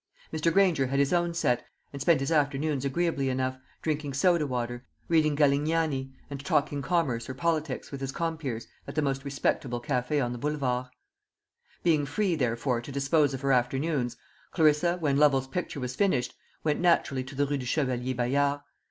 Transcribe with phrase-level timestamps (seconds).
[0.33, 0.51] Mr.
[0.51, 1.63] Granger had his own set,
[1.93, 7.35] and spent his afternoons agreeably enough, drinking soda water, reading Galignani, and talking commerce or
[7.35, 10.89] politics with his compeers at the most respectable café on the Boulevards.
[11.83, 14.17] Being free therefore to dispose of her afternoons,
[14.49, 16.33] Clarissa, when Lovel's picture was finished,
[16.63, 18.61] went naturally to the Rue du Chevalier Bayard.